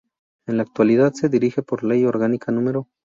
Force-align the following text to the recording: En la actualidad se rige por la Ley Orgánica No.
En 0.47 0.57
la 0.57 0.63
actualidad 0.63 1.13
se 1.13 1.27
rige 1.27 1.61
por 1.61 1.83
la 1.83 1.89
Ley 1.89 2.05
Orgánica 2.05 2.51
No. 2.51 2.87